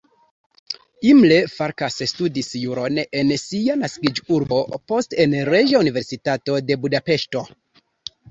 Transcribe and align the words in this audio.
Imre 1.09 1.35
Farkas 1.55 1.97
studis 2.11 2.47
juron 2.61 2.97
en 3.19 3.33
sia 3.43 3.75
naskiĝurbo, 3.81 4.61
poste 4.93 5.19
en 5.27 5.35
Reĝa 5.51 5.83
Universitato 5.85 6.57
de 6.71 6.79
Budapeŝto. 6.87 7.47